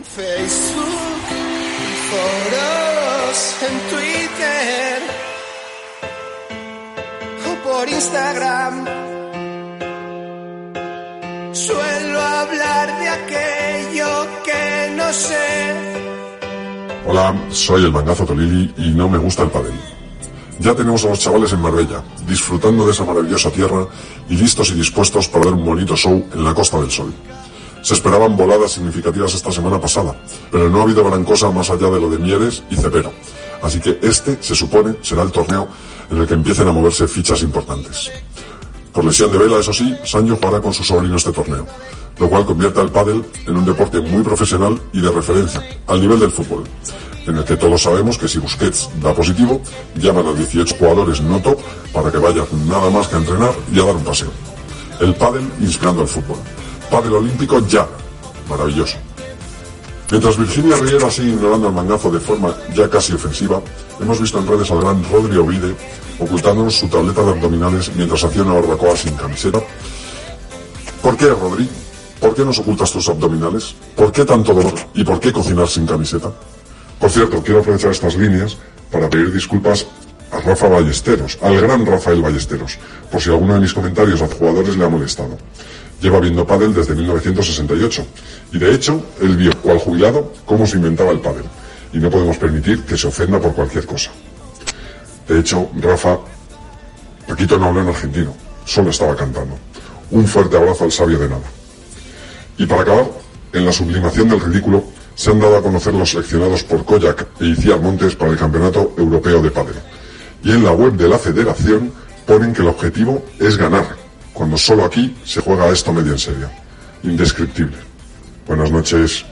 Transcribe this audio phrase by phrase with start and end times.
[0.00, 4.98] En Facebook, en foros, en Twitter
[7.44, 8.86] o por Instagram.
[11.52, 15.74] Suelo hablar de aquello que no sé.
[17.06, 19.74] Hola, soy el mangazo Tolili y no me gusta el padel.
[20.60, 23.86] Ya tenemos a los chavales en Marbella, disfrutando de esa maravillosa tierra
[24.30, 27.12] y listos y dispuestos para ver un bonito show en la Costa del Sol.
[27.82, 30.14] Se esperaban voladas significativas esta semana pasada,
[30.50, 33.12] pero no ha habido gran cosa más allá de lo de Mieres y Cepero.
[33.62, 35.68] Así que este, se supone, será el torneo
[36.10, 38.10] en el que empiecen a moverse fichas importantes.
[38.92, 41.66] Por lesión de vela, eso sí, Sancho jugará con su sobrino este torneo,
[42.18, 46.18] lo cual convierte al pádel en un deporte muy profesional y de referencia, al nivel
[46.18, 46.64] del fútbol,
[47.26, 49.60] en el que todos sabemos que si Busquets da positivo,
[49.94, 51.58] llaman a 18 jugadores no top
[51.92, 54.30] para que vayan nada más que a entrenar y a dar un paseo.
[55.00, 56.38] El pádel inspirando al fútbol.
[56.90, 57.86] Pádel olímpico ya.
[58.48, 58.98] Maravilloso.
[60.10, 63.62] Mientras Virginia Riera sigue ignorando el mangazo de forma ya casi ofensiva,
[64.00, 65.76] hemos visto en redes al gran Rodri Ovide
[66.18, 69.60] ocultándonos su tableta de abdominales mientras hacía una barbacoa sin camiseta.
[71.00, 71.68] ¿Por qué, Rodri?
[72.20, 73.74] ¿Por qué nos ocultas tus abdominales?
[73.96, 74.74] ¿Por qué tanto dolor?
[74.94, 76.30] ¿Y por qué cocinar sin camiseta?
[76.98, 78.58] Por cierto, quiero aprovechar estas líneas
[78.90, 79.86] para pedir disculpas
[80.30, 82.78] a Rafa Ballesteros, al gran Rafael Ballesteros,
[83.10, 85.38] por si alguno de mis comentarios a jugadores le ha molestado.
[86.00, 88.06] Lleva viendo pádel desde 1968
[88.52, 91.44] y de hecho él vio, cual jubilado, cómo se inventaba el pádel
[91.92, 94.10] y no podemos permitir que se ofenda por cualquier cosa.
[95.28, 96.18] De hecho, Rafa,
[97.26, 98.34] Paquito no habló en argentino,
[98.64, 99.56] solo estaba cantando.
[100.10, 101.44] Un fuerte abrazo al sabio de nada.
[102.56, 103.10] Y para acabar,
[103.52, 107.46] en la sublimación del ridículo, se han dado a conocer los seleccionados por Koyak e
[107.46, 109.76] Iciar Montes para el Campeonato Europeo de Pádel.
[110.42, 111.92] Y en la web de la federación
[112.26, 113.99] ponen que el objetivo es ganar,
[114.32, 116.50] cuando solo aquí se juega esto medio en serio.
[117.02, 117.76] Indescriptible.
[118.46, 119.24] Buenas noches.